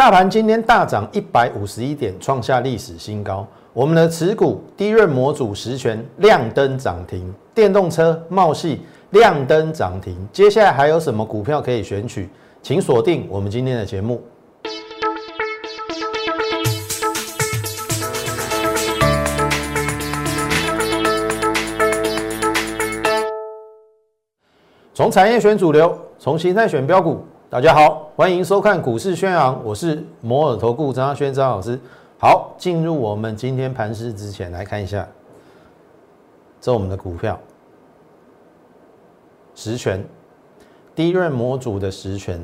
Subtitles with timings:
[0.00, 3.46] 大盘今天大涨一百五十一点，创下历史新高。
[3.74, 10.16] 我们的持股低润模组实权亮灯涨停，电动车茂系亮灯涨停。
[10.32, 12.30] 接下来还有什么股票可以选取？
[12.62, 14.22] 请锁定我们今天的节目。
[24.94, 27.22] 从产业选主流，从形态选标股。
[27.50, 31.76] 大家好，欢迎收看股市宣扬，我是摩尔投顾张轩张老师。
[32.16, 35.04] 好，进入我们今天盘市之前，来看一下，
[36.60, 37.36] 这我们的股票
[39.56, 40.00] 实权
[40.94, 42.40] 低润模组的实权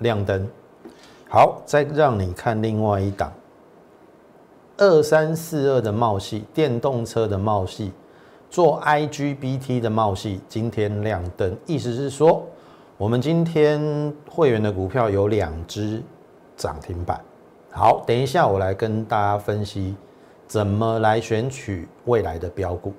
[0.00, 0.46] 亮灯。
[1.30, 3.32] 好，再让你看另外一档
[4.76, 7.92] 二三四二的茂系电动车的茂系
[8.50, 12.42] 做 IGBT 的茂系，今天亮灯，意思是说。
[12.98, 16.02] 我们今天会员的股票有两只
[16.56, 17.20] 涨停板。
[17.70, 19.94] 好，等一下我来跟大家分析
[20.48, 22.92] 怎么来选取未来的标股。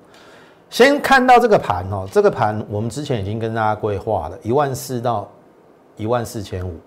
[0.70, 5.28] 先看到这个盘哦，这个盘我们之前已经跟大家规划了，一万四到
[5.98, 6.78] 一万四千五。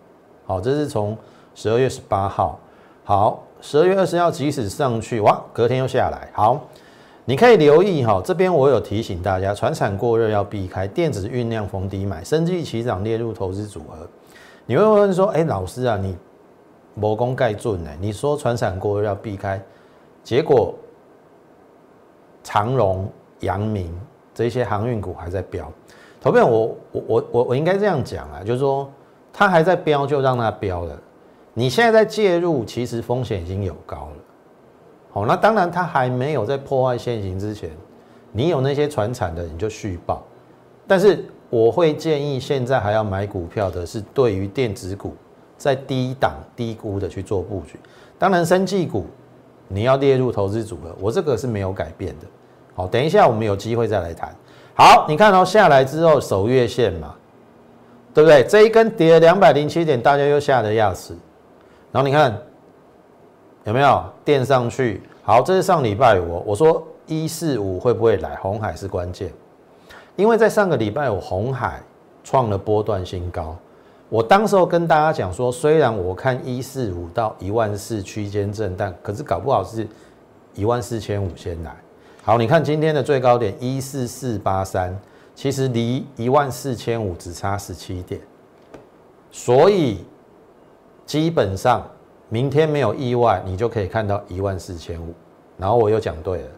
[0.47, 1.15] 好，这是从
[1.55, 2.59] 十二月十八号。
[3.05, 6.31] 好，十二月二十号即使上去，哇，隔天又下来。
[6.33, 6.59] 好。
[7.25, 14.09] 你可以留意哈，这边我有提醒大家，船产过热要避开，电子酝酿逢低买，生技起涨列入投资组合。
[14.67, 16.17] 你会问说，哎，老师啊，你
[16.95, 17.91] 魔功盖准呢？
[18.01, 19.63] 你说船产过热要避开，
[20.25, 20.75] 结果
[22.43, 23.09] 长荣、
[23.41, 23.93] 阳明
[24.35, 25.71] 这些航运股还在飙。
[26.21, 28.91] 投票我我我我我应该这样讲啊，就是说
[29.33, 31.01] 它还在飙，就让它飙了。
[31.55, 34.17] 你现在在介入，其实风险已经有高了。
[35.15, 37.69] 好，那当然，它还没有在破坏现行之前，
[38.33, 40.25] 你有那些传产的，你就续报。
[40.87, 45.15] 但是我会建议，现在还要买股票的是对于电子股
[45.59, 47.79] 在低档低估的去做布局。
[48.19, 49.05] 当然，生技股
[49.69, 52.27] 你要列入投资组合，我这个是没有改变的。
[52.75, 54.35] 好，等一下我们有机会再来谈。
[54.75, 57.15] 好，你看到下来之后守月线嘛，
[58.15, 58.43] 对不对？
[58.45, 61.15] 这一根跌了两百零七点，大家又吓得要死。
[61.93, 62.35] 然后你看。
[63.65, 65.01] 有没有垫上去？
[65.25, 68.35] 好，这是上礼拜五，我说一四五会不会来？
[68.35, 69.33] 红海是关键，
[70.17, 71.81] 因为在上个礼拜五，红海
[72.25, 73.57] 创了波段新高。
[74.09, 79.87] 我当时候跟大家讲说，虽然我看一四五到一万四区间震荡，可是搞不好是
[80.55, 81.73] 一万四千五先来。
[82.25, 84.93] 好，你看今天的最高点一四四八三，
[85.37, 88.21] 其实离一万四千五只差十七点，
[89.31, 90.05] 所以
[91.07, 91.89] 基本上。
[92.33, 95.13] 明天没有意外，你就可以看到一万四千五。
[95.59, 96.49] 然后我又讲对了，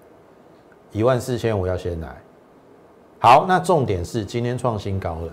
[0.92, 2.16] 一万四千五要先来。
[3.18, 5.32] 好，那重点是今天创新高了。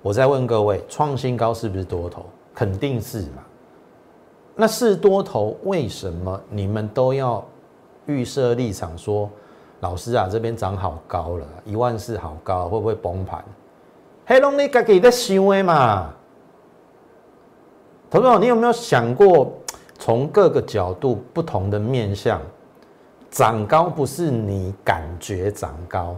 [0.00, 2.24] 我再问各位，创新高是不是多头？
[2.54, 3.44] 肯定是嘛。
[4.56, 7.46] 那是多头，为什么你们都要
[8.06, 9.28] 预设立场说，
[9.80, 13.44] 老师啊，这边涨好高了，一万四好高，会不会崩盘？
[14.24, 16.14] 黑龙你自己在想的嘛。
[18.10, 19.52] 投资者，你有没有想过，
[19.96, 22.42] 从各个角度不同的面向，
[23.30, 26.16] 涨高不是你感觉涨高？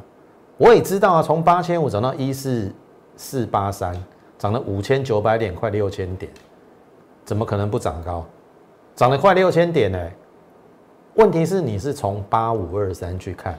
[0.57, 2.73] 我也知道啊，从八千五涨到一四
[3.15, 3.95] 四八三，
[4.39, 6.33] 涨了五千九百点，快六千点，
[7.27, 8.25] 怎么可能不涨高？
[8.97, 9.99] 涨了快六千点呢？
[11.17, 13.59] 问题是你是从八五二三去看，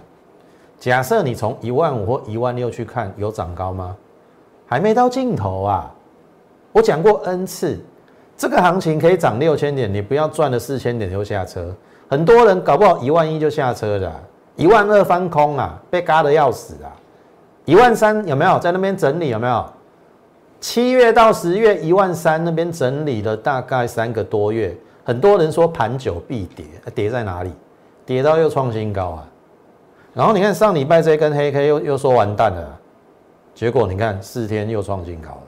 [0.79, 3.95] 假设你从一万五或一万六去看，有涨高吗？
[4.65, 5.93] 还没到尽头啊！
[6.71, 7.79] 我讲过 N 次。
[8.35, 11.73] 这个行情可以涨六千点，你不要赚了四千点就下车。
[12.09, 14.21] 很多人搞不好一万一就下车了，
[14.55, 16.91] 一万二翻空啊，被嘎的要死啊！
[17.65, 19.29] 一万三有没有在那边整理？
[19.29, 19.65] 有没有？
[20.59, 27.51] 七月到十月一万三那边整理了大概三个多月，很多人说盘久必跌，跌在哪里？
[28.05, 29.27] 跌到又创新高啊！
[30.13, 32.79] 然后你看上礼拜这根黑 K 又又说完蛋了，
[33.55, 35.41] 结果你看四天又创新高了。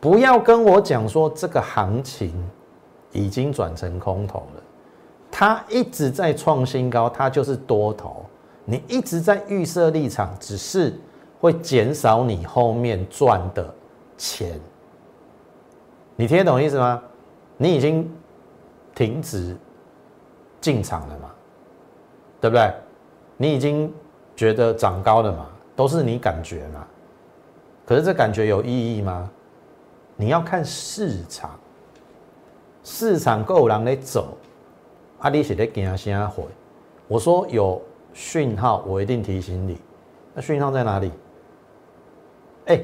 [0.00, 2.32] 不要跟我讲说这个行情
[3.12, 4.62] 已经转成空头了，
[5.30, 8.24] 它一直在创新高，它就是多头。
[8.64, 10.94] 你一直在预设立场，只是
[11.40, 13.74] 会减少你后面赚的
[14.16, 14.60] 钱。
[16.16, 17.02] 你听得懂意思吗？
[17.56, 18.08] 你已经
[18.94, 19.56] 停止
[20.60, 21.30] 进场了嘛？
[22.40, 22.72] 对不对？
[23.36, 23.92] 你已经
[24.36, 25.46] 觉得涨高了嘛？
[25.74, 26.86] 都是你感觉嘛？
[27.86, 29.30] 可是这感觉有意义吗？
[30.20, 31.50] 你要看市场，
[32.82, 34.36] 市场够人来走，
[35.20, 36.42] 啊，你是在惊啥回？
[37.06, 37.80] 我说有
[38.12, 39.78] 讯号，我一定提醒你。
[40.34, 41.12] 那讯号在哪里？
[42.66, 42.82] 哎，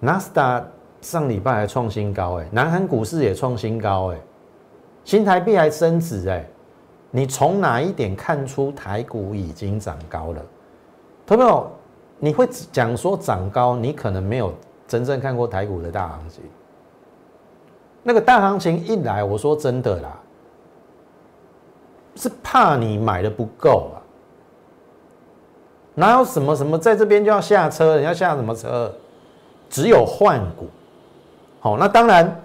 [0.00, 0.64] 纳斯达
[1.02, 4.18] 上礼拜还创新高哎，南韩股市也创新高哎，
[5.04, 6.42] 新台币还升值哎，
[7.10, 10.42] 你从哪一点看出台股已经涨高了？
[11.26, 11.70] 朋友，
[12.18, 14.54] 你会讲说涨高，你可能没有
[14.88, 16.42] 真正看过台股的大行情。
[18.02, 20.18] 那个大行情一来，我说真的啦，
[22.16, 24.02] 是怕你买的不够啊，
[25.94, 27.94] 哪有什么什么在这边就要下车？
[27.94, 28.92] 人家下什么车？
[29.70, 30.66] 只有换股。
[31.60, 32.42] 好，那当然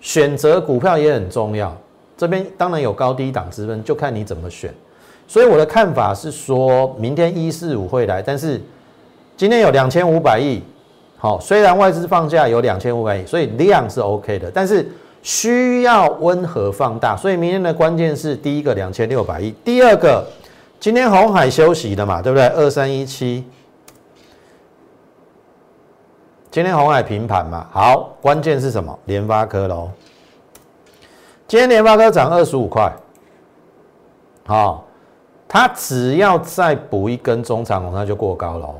[0.00, 1.74] 选择股票也很重要。
[2.16, 4.72] 这边当然有高低档之分，就看你怎么选。
[5.26, 8.60] 所以我的看法是说，明天一四五会来，但是
[9.36, 10.62] 今天有两千五百亿。
[11.18, 14.86] 好，虽然外资放假有两千五百亿，所以量是 OK 的，但是
[15.22, 17.16] 需要温和放大。
[17.16, 20.24] 所以明天的关键是第一个两千六百亿，第二个
[20.78, 22.46] 今天红海休息的嘛，对不对？
[22.48, 23.44] 二三一七。
[26.50, 28.98] 今天红海平盘嘛，好，关键是什么？
[29.04, 29.90] 联发科喽。
[31.48, 32.90] 今天联发科涨二十五块，
[34.46, 34.84] 好，
[35.46, 38.74] 它只要再补一根中长红，它就过高了，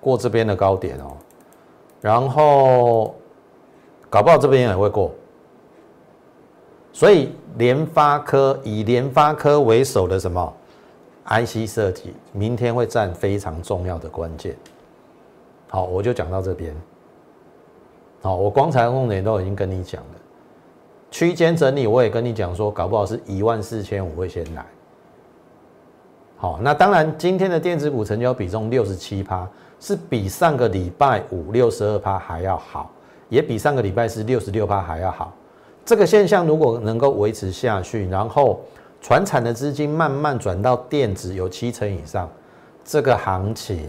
[0.00, 1.16] 过这边的高点哦。
[2.00, 3.14] 然后
[4.08, 5.12] 搞不好这边也会过，
[6.92, 10.52] 所以联发科以联发科为首的什么
[11.26, 14.56] IC 设计，明天会占非常重要的关键。
[15.68, 16.74] 好，我就讲到这边。
[18.22, 20.14] 好，我光彩重点都已经跟你讲了，
[21.10, 24.64] 区间整理我也跟你讲说，搞不好是一万四千五会先来。
[26.36, 29.46] 好，那当然今天的电子股成交比重六十七趴，
[29.80, 32.90] 是比上个礼拜五六十二趴还要好，
[33.28, 35.32] 也比上个礼拜四六十六趴还要好。
[35.84, 38.60] 这个现象如果能够维持下去，然后
[39.00, 42.28] 船产的资金慢慢转到电子，有七成以上，
[42.84, 43.88] 这个行情，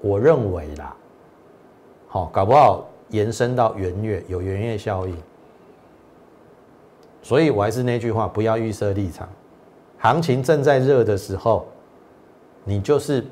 [0.00, 0.96] 我认为啦。
[2.08, 5.16] 好，搞不好延伸到元月有元月效应，
[7.22, 9.28] 所以我还是那句话，不要预设立场。
[9.98, 11.66] 行情正在热的时候，
[12.64, 13.24] 你就是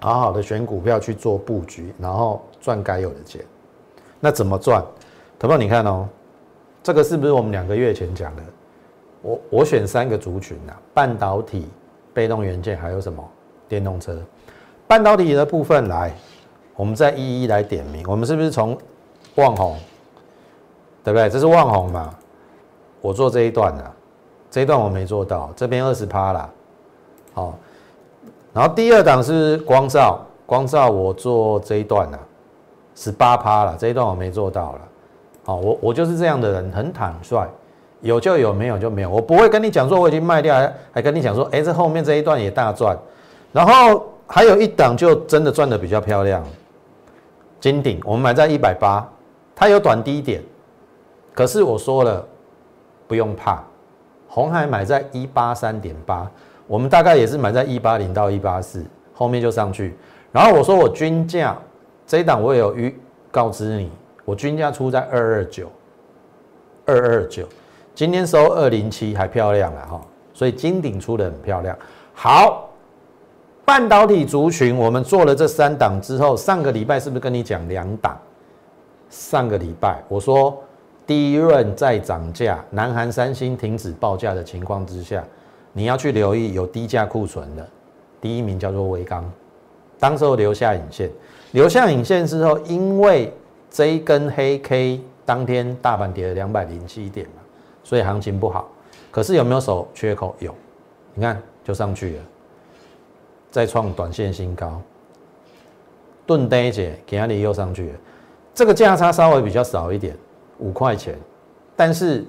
[0.00, 3.44] 好好的选股票去做布局，然后赚该有的钱。
[4.18, 4.84] 那怎么赚？
[5.38, 6.08] 头朋你看哦，
[6.82, 8.42] 这个是不是我们两个月前讲的？
[9.22, 11.68] 我我选三个族群啊：半导体、
[12.12, 13.22] 被动元件，还有什么
[13.68, 14.18] 电动车？
[14.86, 16.12] 半导体的部分来。
[16.76, 18.78] 我们再一一来点名，我们是不是从
[19.34, 19.76] 旺宏，
[21.04, 21.28] 对不对？
[21.28, 22.14] 这是旺宏嘛？
[23.02, 23.92] 我做这一段的，
[24.50, 26.50] 这一段我没做到，这边二十趴啦。
[27.34, 27.58] 好，
[28.52, 32.18] 然后第二档是光照，光照我做这一段的，
[32.94, 34.80] 十八趴了，这一段我没做到了。
[35.44, 37.48] 好，我我就是这样的人，很坦率，
[38.00, 42.98] 有就有，没有就没有，我不会跟你讲说我已经卖掉，还还跟你讲说，哎，这后面这一段也大赚，
[43.52, 46.44] 然后还有一档就真的赚的比较漂亮。
[47.60, 49.06] 金鼎，我们买在一百八，
[49.54, 50.42] 它有短低点，
[51.34, 52.24] 可是我说了，
[53.06, 53.62] 不用怕。
[54.28, 56.30] 红海买在一八三点八，
[56.70, 59.96] 我们大概也是买在一八零到一八四，后面就上去。
[60.30, 61.58] 然后我说我均价
[62.06, 62.96] 这一档我也有预
[63.32, 63.90] 告知你，
[64.24, 65.68] 我均价出在二二九，
[66.86, 67.44] 二二九，
[67.92, 70.00] 今天收二零七还漂亮了哈，
[70.32, 71.76] 所以金顶出的很漂亮。
[72.14, 72.68] 好。
[73.62, 78.18] 半导体族群，我们做了这三档之后，上个礼拜是不是跟你讲两档？
[79.08, 80.60] 上个礼拜我说，
[81.06, 85.22] 第一轮在涨价，南韩三星停止报价的情况之下，
[85.72, 87.68] 你要去留意有低价库存的。
[88.20, 89.24] 第一名叫做微刚，
[89.98, 91.10] 当时候留下影线，
[91.52, 93.32] 留下影线之后，因为
[93.70, 97.42] 这一根黑 K 当天大盘跌了两百零七点嘛，
[97.82, 98.68] 所以行情不好。
[99.10, 100.36] 可是有没有守缺口？
[100.38, 100.54] 有，
[101.14, 102.22] 你看就上去了。
[103.50, 104.80] 再创短线新高，
[106.26, 107.98] 顿呆姐给阿里又上去了，
[108.54, 110.16] 这个价差稍微比较少一点，
[110.58, 111.18] 五块钱，
[111.74, 112.24] 但是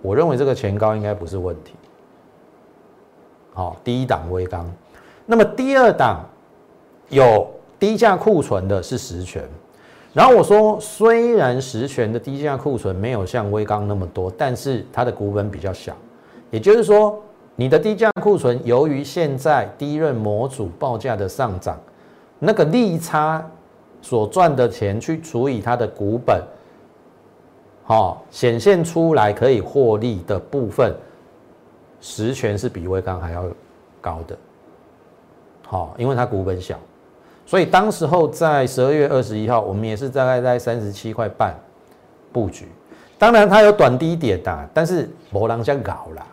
[0.00, 1.74] 我认为这个前高应该不是问题。
[3.52, 4.70] 好，第一档微钢，
[5.26, 6.20] 那么第二档
[7.08, 7.46] 有
[7.78, 9.42] 低价库存的是实权，
[10.12, 15.96] 然后我说虽然实权的低价库存没有像微钢那么多，但是它的股本比较小，
[16.50, 17.20] 也就是说。
[17.54, 21.78] 你的低价库存，由于现在第一任模组报价的上涨，
[22.38, 23.46] 那个利差
[24.00, 26.42] 所赚的钱去除以它的股本，
[27.84, 30.94] 好显现出来可以获利的部分，
[32.02, 33.46] 实权是比威刚还要
[34.02, 34.36] 高的，
[35.66, 36.76] 好，因为它股本小，
[37.46, 41.58] 所以当时候在十二月二十一号，我们也是大概在三十七块半
[42.30, 42.68] 布局，
[43.16, 46.26] 当然它有短低点的，但是没人家搞啦。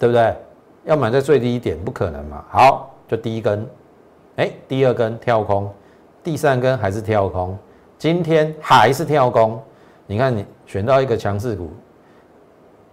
[0.00, 0.32] 对不对？
[0.84, 2.44] 要买在最低点，不可能嘛。
[2.48, 3.66] 好，就第一根，
[4.36, 5.68] 哎，第二根跳空，
[6.22, 7.58] 第三根还是跳空，
[7.98, 9.60] 今天还是跳空。
[10.06, 11.70] 你看你选到一个强势股，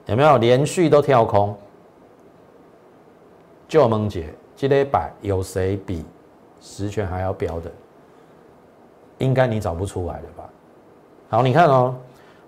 [0.06, 1.56] 有没有连续都跳空？
[3.68, 6.06] 就梦姐，今天百有谁比
[6.62, 7.72] 十权还要标的？
[9.18, 10.50] 应该你找不出来了吧？
[11.30, 11.96] 好，你看哦，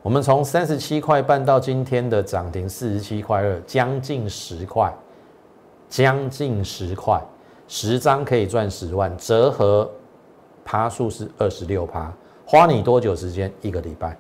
[0.04, 4.94] 我们从三十七块半到今天的涨停四十七块二，将近十块，
[5.90, 7.20] 将近十块，
[7.68, 9.90] 十张可以赚十万，折合
[10.64, 12.14] 趴数是二十六趴，
[12.46, 13.52] 花你多久时间？
[13.62, 14.16] 一个礼拜。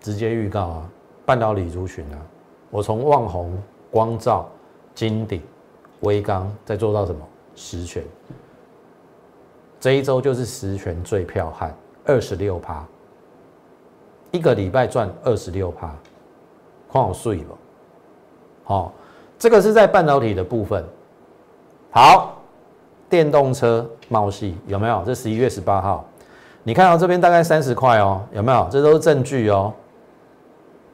[0.00, 0.90] 直接预告啊，
[1.24, 2.18] 半导体族群啊，
[2.70, 3.56] 我从旺宏、
[3.90, 4.48] 光照、
[4.94, 5.42] 金鼎、
[6.00, 7.20] 微刚，再做到什么
[7.54, 8.02] 实权？
[9.78, 12.84] 这一周就是实权最票悍，二十六趴，
[14.30, 15.94] 一个礼拜赚二十六趴，
[16.92, 17.58] 看我碎了。
[18.64, 18.92] 好，
[19.38, 20.84] 这个是在半导体的部分。
[21.90, 22.40] 好，
[23.08, 25.02] 电动车冒系有没有？
[25.04, 26.04] 这十一月十八号，
[26.62, 28.68] 你看到这边大概三十块哦，有没有？
[28.70, 29.72] 这都是证据哦，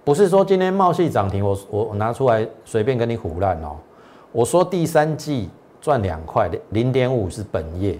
[0.06, 3.74] 不是说今天冒系涨停，我我拿出来随便跟你胡乱哦。
[4.30, 7.98] 我说第三季赚两块，零点五是本业。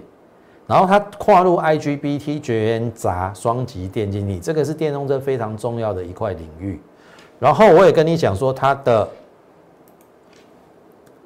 [0.69, 6.81] 然后它跨入 IGBT 绝缘闸双极电晶体，这个是电动车非常重要的一块领域。
[7.41, 9.09] 然后我也跟你讲说，它的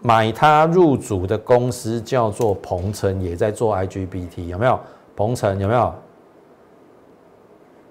[0.00, 4.80] 买它入主的公司叫做鹏程，也在做 IGBT，有没有？
[5.14, 5.94] 鹏程有没有？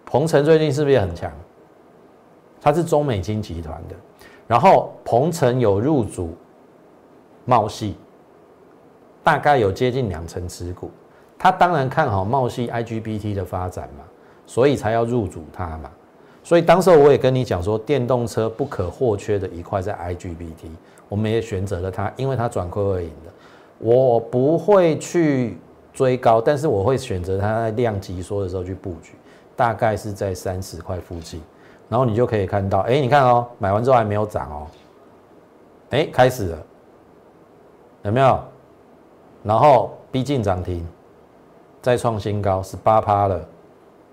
[0.05, 1.31] 鹏程最近是不是也很强？
[2.61, 3.95] 它是中美金集团的，
[4.47, 6.35] 然后鹏程有入主
[7.45, 7.95] 茂系，
[9.23, 10.91] 大概有接近两成持股。
[11.37, 14.03] 他当然看好茂系 IGBT 的发展嘛，
[14.45, 15.89] 所以才要入主它嘛。
[16.43, 20.69] 所以当时我也跟你讲说，电动车不可或缺的一块在 IGBT，
[21.07, 23.31] 我们也选择了它，因为它转亏为盈的。
[23.77, 25.57] 我不会去
[25.93, 29.13] 追高，但是我会选择它在量级缩的时候去布局，
[29.55, 31.41] 大概是在三十块附近。
[31.89, 34.67] 然后你就可以看到，哎，你看哦，买完之后还没有涨哦，
[35.89, 36.57] 哎，开始了，
[38.03, 38.39] 有没有？
[39.43, 40.87] 然后逼近涨停。
[41.81, 43.39] 再创新高，十八趴了。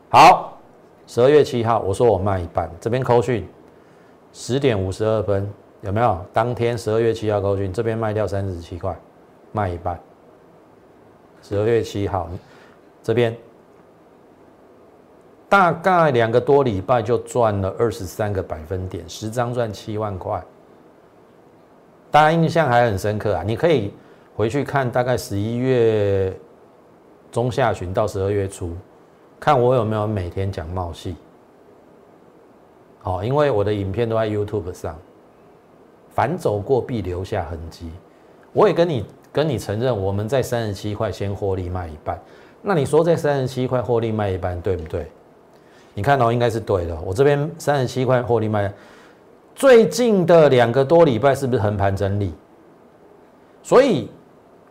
[0.08, 0.56] 好，
[1.08, 3.44] 十二月七号，我说我卖一半，这边扣讯，
[4.32, 6.16] 十点五十二分，有没有？
[6.32, 8.96] 当天十二月七号扣讯，这边卖掉三十七块，
[9.50, 9.98] 卖一半。
[11.42, 12.28] 十二月七号，
[13.02, 13.36] 这边
[15.56, 20.42] 大概两个多礼拜就赚了二十三个百分点，十张赚七万块，
[22.10, 23.42] 大家印象还很深刻啊！
[23.42, 23.90] 你可以
[24.34, 26.36] 回去看，大概十一月。
[27.32, 28.74] 中下旬到十二月初，
[29.38, 31.14] 看我有没有每天讲冒戏。
[33.00, 34.96] 好，因为我的影片都在 YouTube 上，
[36.10, 37.90] 反走过必留下痕迹。
[38.54, 42.18] 我也跟你跟你承认，我们在三十七块先获利卖一半。
[42.62, 45.10] 那你说在三十七块获利卖一半，对不对？
[45.96, 46.94] 你看到应该是对的。
[47.00, 48.70] 我这边三十七块获利卖，
[49.54, 52.34] 最近的两个多礼拜是不是横盘整理？
[53.62, 54.10] 所以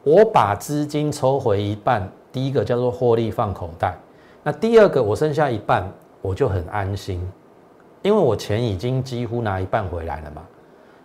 [0.03, 2.07] 我把资金抽回一半。
[2.31, 3.97] 第一个叫做获利放口袋，
[4.43, 5.89] 那第二个我剩下一半，
[6.21, 7.25] 我就很安心，
[8.01, 10.41] 因为我钱已经几乎拿一半回来了嘛。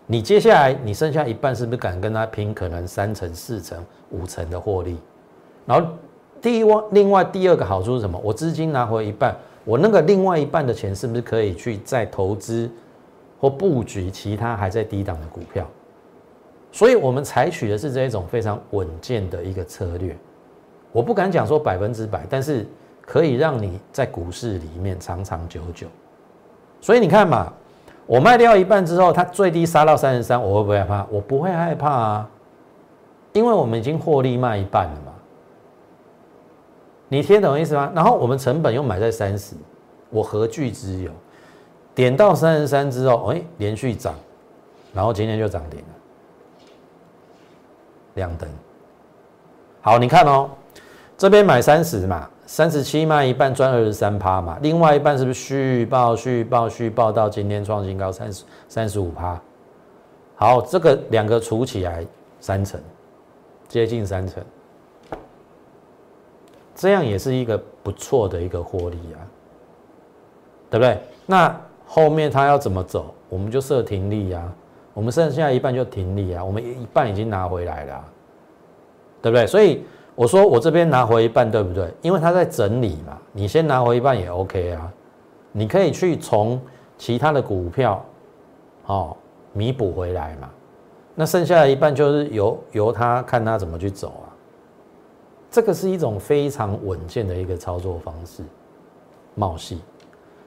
[0.06, 2.52] 你接下来你剩下一半，是不是敢跟他拼？
[2.52, 3.78] 可能三成、四成、
[4.10, 4.98] 五成的获利。
[5.64, 5.86] 然后
[6.42, 8.20] 第一另外第二个好处是什么？
[8.24, 9.36] 我资金拿回一半，
[9.70, 12.68] 我那个另外一半的钱是不是可以去再投资
[13.40, 15.64] 或布局其他还在低档的股票？
[16.72, 20.16] 所以我们采取的是这一种非常稳健的一个策略。
[20.90, 22.66] 我不敢讲说百分之百，但是
[23.00, 25.86] 可以让你在股市里面长长久久。
[26.80, 27.52] 所以你看嘛，
[28.06, 31.06] 我卖掉一半之后，它最低杀到三十三，我会不会害怕？
[31.12, 32.28] 我不会害怕啊，
[33.34, 35.12] 因为我们已经获利卖一半了嘛。
[37.10, 37.92] 你听懂意思吗？
[37.94, 39.54] 然后我们成本又买在三十，
[40.08, 41.10] 我何惧之有？
[41.94, 44.14] 点到三十三之后，哎，连续涨，
[44.94, 45.86] 然后今天就涨停了，
[48.14, 48.48] 亮灯。
[49.82, 50.48] 好，你看哦。
[51.18, 59.38] 这边买三十嘛，三十七卖一半赚二十三趴嘛，另外一半是不是续报续报续报到今天创新高三十三十五趴？
[60.36, 62.06] 好，这个两个除起来
[62.40, 62.80] 三成，
[63.68, 64.42] 接近三成，
[66.80, 69.20] 这样也是一个不错的一个获利啊，
[70.70, 70.98] 对不对？
[71.26, 74.50] 那后面它要怎么走，我们就设停利啊，
[74.94, 78.04] 我们剩下一半就停利啊，我们一半已经拿回来了，
[79.20, 79.46] 对不对？
[79.46, 79.84] 所以。
[80.16, 81.90] 我说我这边拿回一半，对不对？
[82.02, 84.92] 因为它在整理嘛，你先拿回一半也 OK 啊。
[85.50, 86.60] 你可以去从
[86.98, 88.04] 其他的股票，
[88.84, 89.16] 哦，
[89.54, 90.50] 弥补回来嘛。
[91.14, 94.28] 那剩下的一半就是由由他看他怎么去走啊。
[95.50, 98.44] 这个是一种非常稳健的一个操作方式，
[99.34, 99.80] 茂系。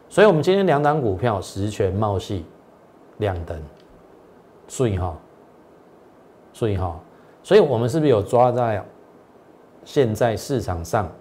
[0.07, 2.45] 所以，我们今天两档股票实权茂系
[3.17, 3.59] 亮灯，
[4.67, 5.17] 所以哈，
[6.53, 6.99] 所以哈，
[7.41, 8.83] 所以我们是不是有抓在
[9.83, 11.11] 现在市场上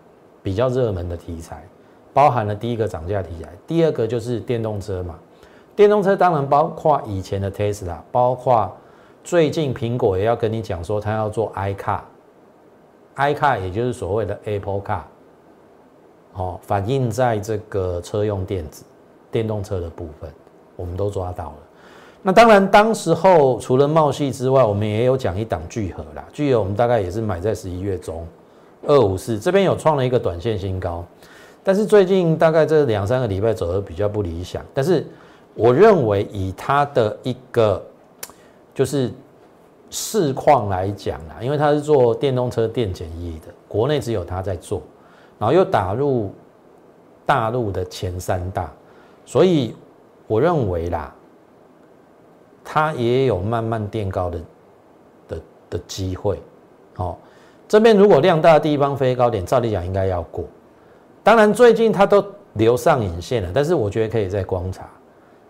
[0.43, 1.67] 比较热门的题材？
[2.13, 5.19] 包含了第一个涨价题材，第二个就是电动车嘛。
[5.75, 8.71] 电动车当然包括以前的 Tesla，包括
[9.25, 12.01] 最近苹果也要跟你讲说，它要做 iCar
[13.17, 15.03] iCar 也就是所谓的 Apple Car。
[16.35, 18.85] 哦，反映在这个车用电子、
[19.31, 20.31] 电动车的部分，
[20.77, 21.57] 我们都抓到了。
[22.23, 26.25] 那当然，当时候除了茂系之外，我们也有讲一档聚合啦。
[26.33, 28.27] 聚合我们大概也是买在十一月中，
[28.87, 31.05] 二五四这边有创了一个短线新高，
[31.63, 34.65] 但是最近大概这两三个礼拜走的比较不理想。
[34.73, 35.07] 但是
[35.55, 37.85] 我认为以它的一个
[38.75, 39.11] 就是
[39.95, 44.83] 市况来讲啦，因为它是做电动车电检业的，国内只有它在做。
[45.39, 46.33] 然后又打入
[47.27, 48.73] 大陆的前三大，
[49.27, 49.75] 所以
[50.27, 51.13] 我认为啦，
[52.65, 54.41] 它也有慢慢垫高的
[55.29, 56.41] 的的机会。
[56.97, 57.17] 哦，
[57.67, 60.45] 这边如果量大的地方飞高点，照理讲应该要过。
[61.25, 64.89] 当然最近它都留上影线了，但是我觉得可以再观察，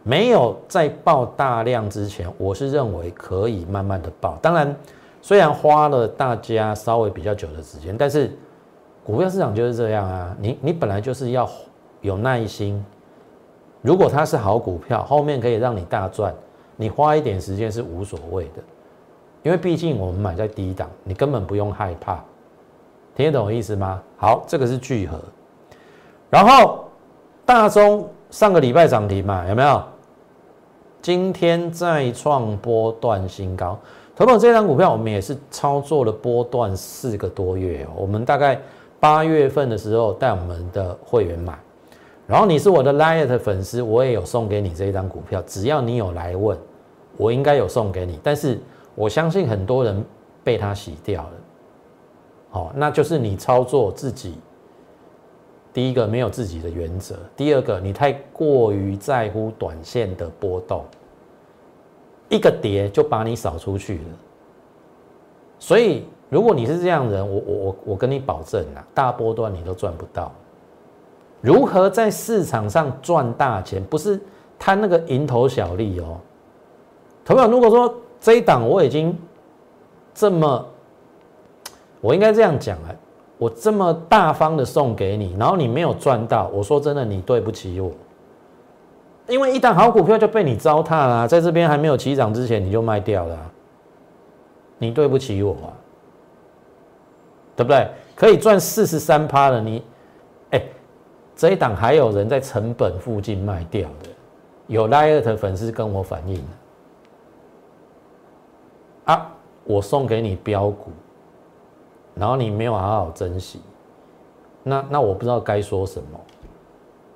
[0.03, 4.39] 没有在爆大量之前，我是认为可以慢慢的爆。
[4.43, 4.77] 当然，
[5.21, 8.31] 虽然花了大家稍微比较久的时间，但是。
[9.05, 11.51] 股票市场就是这样啊，你你本来就是要
[12.03, 12.81] 有耐心。
[13.81, 16.33] 如果它是好股票，后面可以让你大赚，
[16.77, 18.63] 你花一点时间是无所谓的，
[19.43, 22.23] 因为毕竟我们买在低档，你根本不用害怕。
[23.17, 24.01] 听得懂我意思吗？
[24.17, 25.19] 好，这个是聚合，
[26.31, 26.85] 然后
[27.45, 29.83] 大中上个礼拜涨停嘛，有没有？
[31.03, 33.79] 今天再创波段新高。
[34.17, 38.59] 投保这张股票，我们也是操作了波段四个多月，我们大概。
[39.01, 41.59] 八月份的时候带我们的会员买，
[42.25, 45.43] 然后你是我的 Light 粉丝，我也有送给你这一张股票。
[45.45, 46.57] 只要你有来问，
[47.17, 48.21] 我应该有送给你。
[48.23, 48.61] 但是
[48.95, 50.05] 我相信很多人
[50.45, 51.33] 被它洗掉了，
[52.51, 54.39] 好，那就是你操作自己。
[55.73, 60.85] 第一个没有自己的原则，第二个你太过于在乎短线的波动，
[62.29, 64.05] 一个跌就把你扫出去了，
[65.59, 66.05] 所以。
[66.33, 70.33] 如果你是这样人，我我我我跟你保证啊，大波段你都赚不到。
[71.43, 73.85] 如何在市场上赚大钱？
[73.85, 74.19] 不是
[74.59, 76.17] 贪那个蝇头小利哦。
[77.23, 79.15] 同样，如果说这一档我已经
[80.15, 80.67] 这么，
[82.01, 82.89] 我应该这样讲啊，
[83.37, 87.93] 我这么大方的送给你，然后你没有赚到，我说真的，你对不起我。
[89.33, 93.51] 因为一档好股票就被你糟蹋了，在这边还没有起涨之前你就卖掉了，
[94.77, 95.73] 你对不起我啊。
[97.55, 97.87] 对不对？
[98.17, 99.83] 可以赚四十三趴了，你，
[100.51, 100.63] 哎，
[101.37, 104.09] 这一档还有人在成本附近卖掉的，
[104.69, 106.43] 有 Light 粉丝跟我反映
[109.05, 109.31] 啊，
[109.65, 110.91] 我送给你标股，
[112.15, 113.61] 然后你没有好好珍惜，
[114.63, 116.21] 那那我不知道该说什么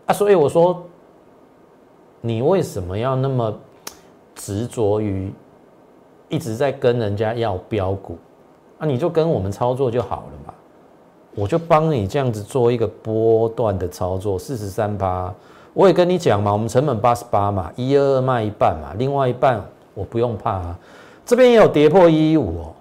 [0.06, 0.84] 啊，所以我说，
[2.26, 3.56] 你为什么要那么
[4.34, 5.32] 执着于
[6.28, 8.18] 一直在跟人家要标股？
[8.78, 10.54] 那你就跟我们操作就好了嘛，
[11.36, 15.32] 我就帮你这样子做一个波段的操作，四十三八，
[15.72, 20.78] 我也跟你讲嘛，我们成本八十八嘛，一二二卖一半嘛，另外一半我不用怕啊，
[21.24, 22.72] 这边也有跌破一一五哦。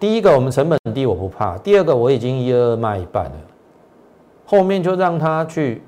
[0.00, 3.36] 第一个我们成本低我不怕，第二个我已经一二二卖一半了，
[4.46, 5.82] 后面就让他去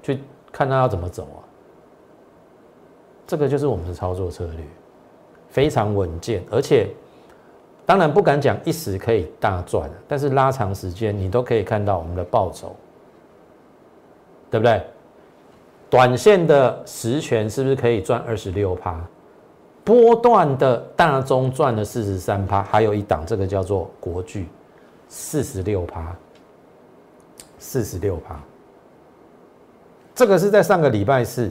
[0.00, 0.20] 去
[0.52, 1.41] 看他要怎么走啊，
[3.32, 4.62] 这个就是我们的操作策略，
[5.48, 6.86] 非常稳健，而且。
[7.84, 12.76] 当然不敢讲一时可以大赚，但是拉长时间你都可以看到我们的报酬，
[14.48, 14.80] 对不对？
[15.90, 19.04] 短线的实权是不是可以赚二十六趴？
[19.82, 24.46] 波段的大中赚了四十三趴，还有一档这个叫做国巨，
[25.08, 26.14] 四十六趴，
[27.58, 28.40] 四十六趴。
[30.14, 31.50] 这个是在上个礼拜四，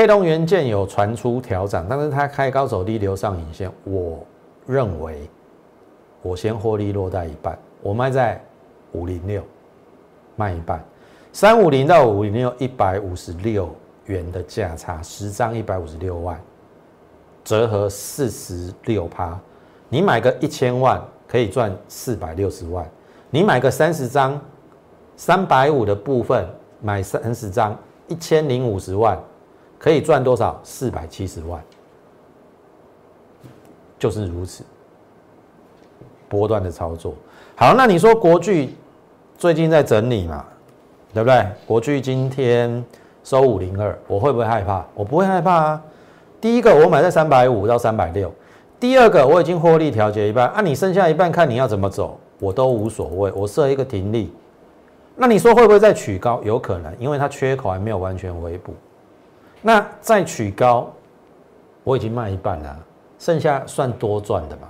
[0.00, 4.18] 被动元件有传出调整，但是它开高走低留上影线，我。
[4.66, 5.28] 认为
[6.22, 8.40] 我先获利落袋一半，我卖在
[8.92, 9.42] 五零六，
[10.36, 10.82] 卖一半，
[11.32, 13.68] 三五零到五零六一百五十六
[14.06, 16.40] 元的价差，十张一百五十六万，
[17.42, 19.36] 折合四十六趴，
[19.88, 22.88] 你买个一千万可以赚四百六十万，
[23.28, 24.40] 你买个三十张，
[25.16, 26.46] 三百五的部分
[26.80, 29.18] 买三十张，一千零五十万，
[29.80, 30.60] 可以赚多少？
[30.62, 31.60] 四百七十万。
[33.98, 34.62] 就是如此，
[36.28, 37.14] 波段的操作。
[37.56, 38.74] 好，那你说国巨
[39.36, 40.44] 最近在整理嘛，
[41.12, 41.46] 对不对？
[41.66, 42.82] 国巨今天
[43.22, 44.82] 收五零二，我会不会害怕？
[44.94, 45.82] 我不会害怕啊。
[46.40, 48.30] 第一个，我买在三百五到三百六；
[48.78, 53.30] 第二个，我已经获利调节一半啊，你剩下一半看你要怎么走，我都无所谓。
[53.32, 54.32] 我设一个停利。
[55.14, 56.40] 那你说会不会再取高？
[56.42, 58.72] 有可能，因为它缺口还没有完全回补。
[59.62, 60.90] 那再取高，
[61.84, 62.78] 我已经卖一半了，
[63.18, 64.68] 剩下算多赚的嘛。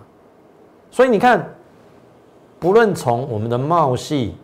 [0.91, 1.49] 所以你看，
[2.59, 4.37] 不论从我们的茂系，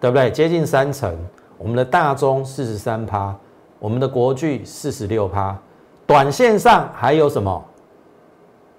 [0.00, 0.30] 对不对？
[0.30, 1.16] 接近三成，
[1.58, 3.34] 我们的大中四十三趴，
[3.78, 5.58] 我们的国巨四十六趴，
[6.06, 7.64] 短线上还有什么？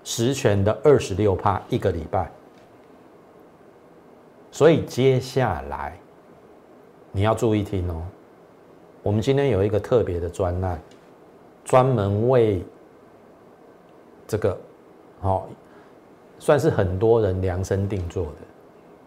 [0.04, 2.30] 实权的二十六趴一个礼拜。
[4.52, 5.98] 所以接下来。
[7.12, 8.04] 你要注意听哦，
[9.06, 10.82] 我们今天有一个特别的专案，
[11.64, 12.66] 专门为
[14.26, 14.58] 这个，
[15.22, 15.48] 好，
[16.40, 18.32] 算是很多人量身定做的，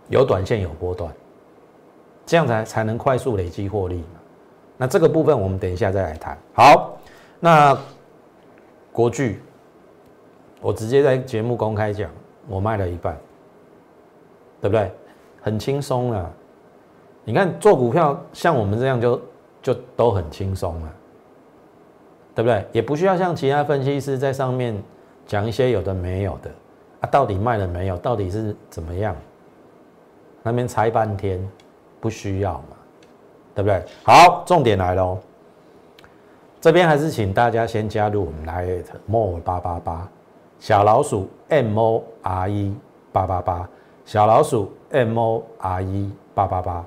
[0.08, 1.12] 有短线有波段，
[2.24, 4.04] 这样才才能快速累积获利。
[4.76, 6.38] 那这个部分我们等一下再来谈。
[6.54, 6.96] 好，
[7.40, 7.76] 那
[8.92, 9.42] 国巨，
[10.60, 12.08] 我直接在节目公开讲，
[12.46, 13.18] 我卖了一半，
[14.60, 14.92] 对不对？
[15.42, 16.30] 很轻松啊。
[17.24, 19.20] 你看做股票像我们这样就
[19.62, 20.94] 就都很轻松了，
[22.34, 22.64] 对不对？
[22.72, 24.80] 也不需要像其他分析师在上面
[25.26, 26.50] 讲一些有的没有的
[27.00, 27.96] 啊，到底卖了没有？
[27.98, 29.14] 到底是怎么样？
[30.42, 31.40] 那边猜半天，
[32.00, 32.76] 不需要嘛，
[33.54, 33.84] 对不对？
[34.04, 35.18] 好，重点来喽，
[36.60, 38.66] 这边还是请大家先加入我们来
[39.06, 40.08] more 八八八
[40.58, 42.74] 小老鼠 m o r e
[43.12, 43.68] 八八八
[44.04, 46.84] 小老鼠 m o r e 八八八。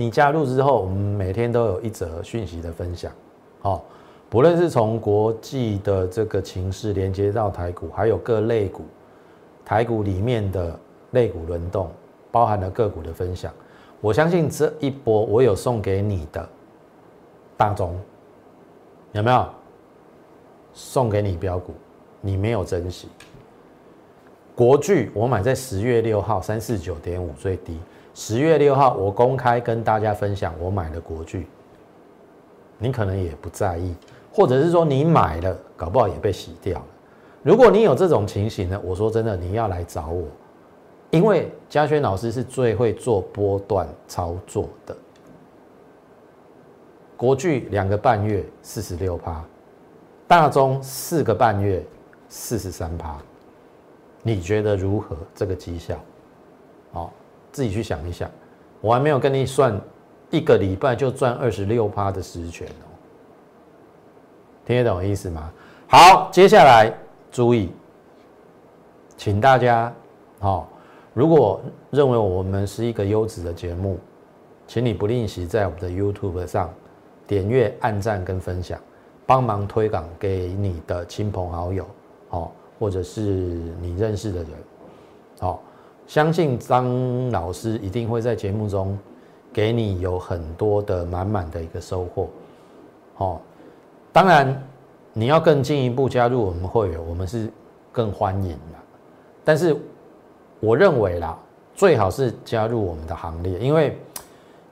[0.00, 3.12] 你加入之后，我们每天都有一则讯息的分享，
[3.60, 3.84] 好，
[4.30, 8.84] 不论是从国际的这个情势连接到台股，还有各类股，
[9.62, 10.74] 台股里面的
[11.10, 11.90] 类股轮动，
[12.30, 13.52] 包含了个股的分享。
[14.00, 16.48] 我相信这一波我有送给你的
[17.58, 17.94] 大中，
[19.12, 19.46] 有没有
[20.72, 21.74] 送给你标股？
[22.22, 23.06] 你没有珍惜。
[24.54, 27.78] 国巨我买在十月六号三四九点五最低。
[28.20, 31.46] 十月六号，我公开跟大家分享我买的国剧，
[32.76, 33.96] 你可能也不在意，
[34.30, 36.84] 或者是说你买了，搞不好也被洗掉了。
[37.42, 40.26] 如果你有这种情形呢，我说真的，你要来找我，
[41.08, 44.94] 因为嘉轩老师是最会做波段操作的。
[47.16, 49.42] 国剧两个半月四十六趴，
[50.28, 51.82] 大中四个半月
[52.28, 53.16] 四十三趴，
[54.22, 55.16] 你觉得如何？
[55.34, 55.98] 这个绩效，
[56.92, 57.10] 好。
[57.52, 58.30] 自己去想一想，
[58.80, 59.78] 我还没有跟你算
[60.30, 62.86] 一个礼拜就赚二十六趴的实权哦，
[64.64, 65.50] 听得懂意思吗？
[65.88, 66.92] 好，接下来
[67.32, 67.70] 注意，
[69.16, 69.92] 请大家
[70.38, 70.68] 好，
[71.12, 71.60] 如果
[71.90, 73.98] 认为我们是一个优质的节目，
[74.66, 76.72] 请你不吝惜在我们的 YouTube 上
[77.26, 78.80] 点阅、按赞跟分享，
[79.26, 81.84] 帮忙推广给你的亲朋好友，
[82.28, 83.20] 好，或者是
[83.80, 84.50] 你认识的人，
[85.40, 85.60] 好。
[86.10, 88.98] 相信张老师一定会在节目中
[89.52, 92.28] 给你有很多的满满的一个收获，
[93.18, 93.40] 哦，
[94.12, 94.60] 当然
[95.12, 97.48] 你要更进一步加入我们会员，我们是
[97.92, 98.78] 更欢迎的。
[99.44, 99.76] 但是
[100.58, 101.38] 我认为啦，
[101.76, 103.96] 最好是加入我们的行列，因为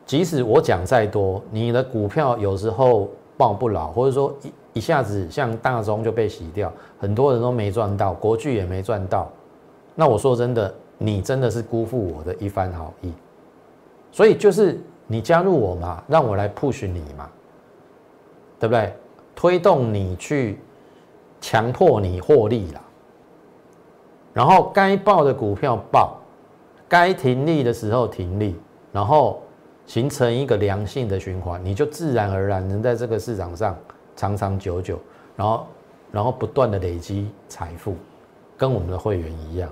[0.05, 9.31] 即使我讲再多，你的股票有时候报不牢，或者说一一下子像大中就被洗掉，很多人都没赚到，国巨也没赚到，
[9.95, 10.75] 那我说真的。
[10.99, 13.13] 你真的是辜负我的一番好意，
[14.11, 17.31] 所以就是你加入我嘛，让我来 push 你嘛，
[18.59, 18.93] 对不对？
[19.35, 20.59] 推动你去
[21.41, 22.81] 强迫你获利啦，
[24.33, 26.19] 然后该报的股票报，
[26.89, 28.57] 该停利的时候停利，
[28.91, 29.41] 然后
[29.87, 33.77] 形成一个良性的循环，你就自然而然能在这个市场上
[34.17, 34.99] 长长久久，
[35.37, 35.67] 然后
[36.11, 37.95] 然后不断的累积财富，
[38.57, 39.71] 跟我们的会员一样。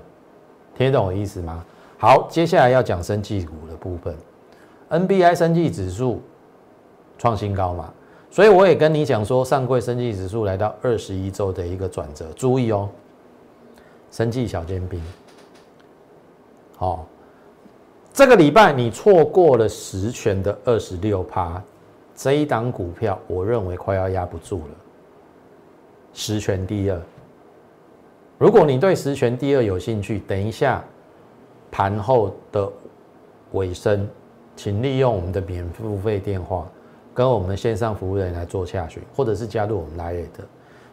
[0.77, 1.65] 听得懂我意思吗？
[1.97, 4.15] 好，接下来要讲生技股的部分
[4.91, 6.21] ，NBI 生技指数
[7.17, 7.91] 创新高嘛，
[8.29, 12.87] 所以我也跟你讲说，上柜生技指数来到二十一周的一个转折，注意哦，
[14.11, 15.01] 生技小尖兵，
[16.75, 17.07] 好，
[18.13, 21.59] 这个礼拜你错过了十权的二十六趴，
[22.15, 24.75] 这一档股票我认为快要压不住了，
[26.13, 27.01] 十权第二。
[28.37, 30.83] 如果你对实权第二有兴趣，等一下
[31.71, 32.69] 盘后的
[33.53, 34.07] 尾声，
[34.55, 36.67] 请利用我们的免付费电话
[37.15, 40.43] 跟我们线上服务人员来做洽询，或者是加入我们来的。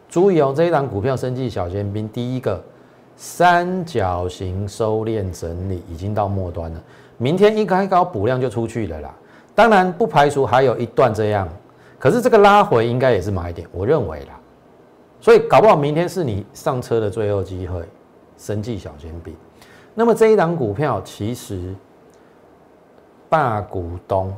[0.09, 2.63] 注意哦，这一档股票升绩小尖兵，第一个
[3.15, 6.83] 三角形收敛整理已经到末端了，
[7.17, 9.13] 明天一开高补量就出去了啦。
[9.53, 11.47] 当然不排除还有一段这样，
[11.99, 14.39] 可是这个拉回应该也是买点，我认为啦。
[15.25, 17.83] 所以搞不好明天是你上车的最后机会，
[18.37, 19.35] 生计小煎饼。
[19.95, 21.73] 那么这一档股票其实
[23.27, 24.31] 大股东，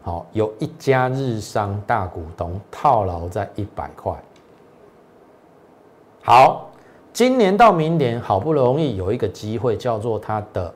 [0.00, 4.14] 好有一家日商大股东套牢在一百块。
[6.22, 6.70] 好，
[7.12, 10.72] 今年到明年好不容易有一个机会，叫做它的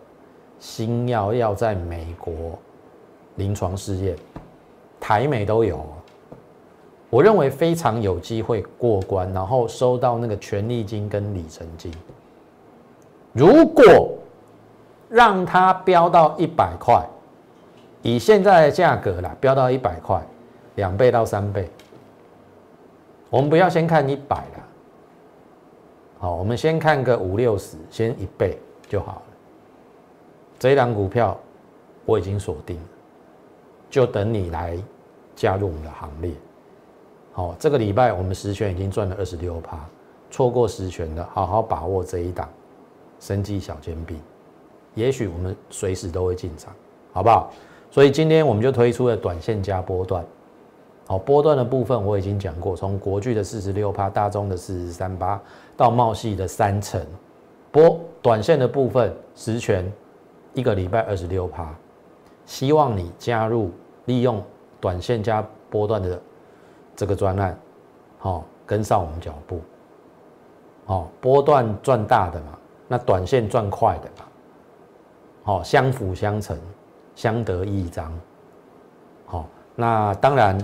[0.58, 2.58] 新药要在美国
[3.36, 4.16] 临床试验，
[4.98, 5.86] 台美都有，
[7.08, 11.92] 我认为非常有机会过关，然后收到那个权利金跟里程金。
[13.32, 14.16] 如果
[15.08, 17.06] 让它飙到一百块，
[18.02, 20.20] 以现在的价格啦，飙到一百块，
[20.74, 21.70] 两倍到三倍。
[23.30, 24.64] 我们不要先看一百啦，
[26.18, 29.22] 好，我们先看个五六十，先一倍就好了。
[30.58, 31.38] 这一档股票
[32.04, 32.88] 我已经锁定了，
[33.90, 34.76] 就等你来
[35.34, 36.32] 加入我们的行列。
[37.36, 39.78] 好，这个礼拜我们十权已经赚了二十六趴，
[40.30, 42.48] 错过十权的，好好把握这一档。
[43.20, 44.18] 生计小煎饼，
[44.94, 46.72] 也许我们随时都会进场，
[47.12, 47.52] 好不好？
[47.90, 50.24] 所以今天我们就推出了短线加波段。
[51.06, 55.38] 好，波段的部分我已经讲过，从国巨的四十六趴，大中的四十三趴，
[55.76, 57.04] 到茂系的三成。
[57.70, 59.92] 波短线的部分，十权
[60.54, 61.74] 一个礼拜二十六趴，
[62.46, 63.70] 希望你加入，
[64.06, 64.42] 利用
[64.80, 66.18] 短线加波段的
[66.96, 67.56] 这个专案，
[68.18, 69.60] 好，跟上我们脚步。
[70.86, 72.58] 好，波段赚大的嘛。
[72.88, 74.24] 那短线赚快的嘛，
[75.42, 76.56] 好，相辅相成，
[77.16, 78.16] 相得益彰，
[79.24, 80.56] 好，那当然，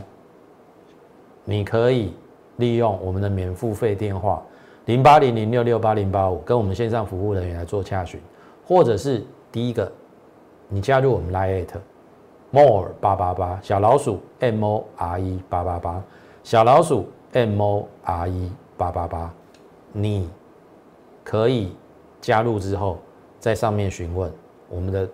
[1.45, 2.15] 你可以
[2.59, 4.41] 利用我们的免付费电话
[4.85, 8.21] 零八零零六六八零八五，跟我们线上服务人员来做洽询，
[8.65, 9.91] 或者是第一个，
[10.69, 11.75] 你加入我们 Lite
[12.53, 16.01] more 八八八小老鼠 M O R E 八八八
[16.45, 19.33] 小老鼠 M O R E 八八八，
[19.93, 20.29] 你
[21.23, 21.73] 可以。
[22.23, 23.01] 加入之后，
[23.41, 24.33] 在上面询问
[24.69, 25.09] 我们的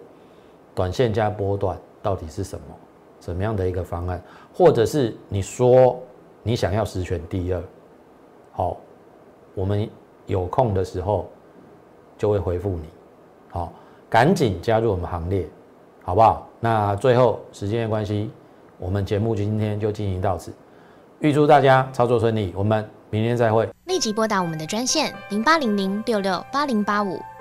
[0.75, 2.65] 短线加波段到底是什么，
[3.19, 5.99] 什么样的一个方案，或者是你说
[6.43, 7.63] 你想要实权第二，
[8.53, 8.77] 好，
[9.55, 9.89] 我们
[10.27, 11.27] 有空的时候
[12.19, 12.85] 就会回复你，
[13.49, 13.73] 好，
[14.11, 15.49] 赶紧加入我们行列，
[16.03, 16.47] 好不好？
[16.61, 18.31] 那最后时间的关系，
[18.79, 20.53] 我们节目今天就进行到此，
[21.21, 22.89] 预祝大家操作顺利，我们。
[23.11, 23.67] 明天再会。
[23.87, 27.19] 立即拨打我们的专线零八零零六六八零八五